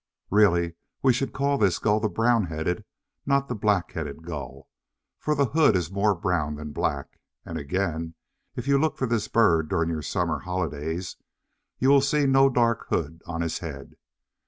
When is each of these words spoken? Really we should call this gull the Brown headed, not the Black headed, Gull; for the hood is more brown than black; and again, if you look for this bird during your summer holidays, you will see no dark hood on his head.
Really 0.31 0.73
we 1.03 1.13
should 1.13 1.31
call 1.31 1.59
this 1.59 1.77
gull 1.77 1.99
the 1.99 2.09
Brown 2.09 2.45
headed, 2.47 2.85
not 3.23 3.47
the 3.47 3.53
Black 3.53 3.91
headed, 3.91 4.23
Gull; 4.25 4.67
for 5.19 5.35
the 5.35 5.45
hood 5.53 5.75
is 5.75 5.91
more 5.91 6.15
brown 6.15 6.55
than 6.55 6.71
black; 6.71 7.19
and 7.45 7.59
again, 7.59 8.15
if 8.55 8.67
you 8.67 8.79
look 8.79 8.97
for 8.97 9.05
this 9.05 9.27
bird 9.27 9.69
during 9.69 9.91
your 9.91 10.01
summer 10.01 10.39
holidays, 10.39 11.17
you 11.77 11.89
will 11.89 12.01
see 12.01 12.25
no 12.25 12.49
dark 12.49 12.87
hood 12.89 13.21
on 13.27 13.41
his 13.41 13.59
head. 13.59 13.95